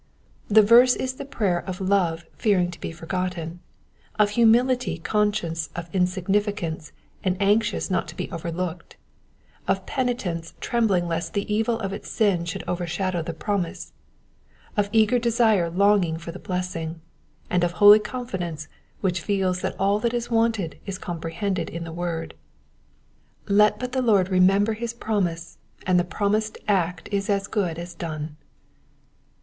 This 0.47 0.67
verse 0.67 0.95
is 0.95 1.13
the 1.13 1.25
prayer 1.25 1.59
of 1.59 1.79
love 1.79 2.25
fearing 2.35 2.71
to 2.71 2.79
be 2.79 2.91
forgotten, 2.91 3.59
of 4.17 4.31
humility 4.31 4.97
con 4.97 5.31
scious 5.31 5.69
of 5.75 5.93
insignificance 5.93 6.91
and 7.23 7.39
anxious 7.39 7.91
not 7.91 8.07
to 8.07 8.15
be 8.15 8.27
overlooked, 8.31 8.97
of 9.67 9.85
penitence 9.85 10.55
trembling 10.59 11.07
lest 11.07 11.35
the 11.35 11.45
evil 11.53 11.79
of 11.79 11.93
its 11.93 12.09
sin 12.09 12.45
should 12.45 12.63
overshadow 12.67 13.21
the 13.21 13.31
promise, 13.35 13.93
of 14.75 14.89
eager 14.91 15.19
desire 15.19 15.69
longing 15.69 16.17
for 16.17 16.31
the 16.31 16.39
blessing, 16.39 16.99
and 17.51 17.63
of 17.63 17.73
holy 17.73 17.99
confidence 17.99 18.67
which 19.01 19.21
feels 19.21 19.61
that 19.61 19.75
all 19.79 19.99
that 19.99 20.15
is 20.15 20.31
wanted 20.31 20.79
is 20.87 20.97
comprehended 20.97 21.69
in 21.69 21.83
the 21.83 21.93
word. 21.93 22.33
Let 23.47 23.77
but 23.79 23.91
the 23.91 24.01
Lord 24.01 24.29
remember 24.29 24.73
his 24.73 24.93
promise, 24.95 25.59
and 25.85 25.99
the 25.99 26.03
promised 26.03 26.57
act 26.67 27.07
is 27.11 27.29
as 27.29 27.45
good 27.45 27.77
as 27.77 27.93
done. 27.93 28.37